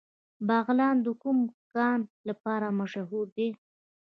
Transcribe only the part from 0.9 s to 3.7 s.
د کوم کان لپاره مشهور دی؟